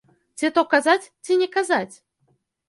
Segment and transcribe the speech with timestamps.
[0.39, 1.95] Ці то казаць, ці не казаць?